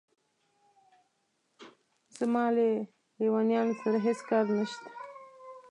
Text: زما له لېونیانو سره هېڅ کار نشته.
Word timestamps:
زما 2.17 2.45
له 2.55 2.67
لېونیانو 3.19 3.73
سره 3.81 3.97
هېڅ 4.05 4.19
کار 4.29 4.45
نشته. 4.59 4.89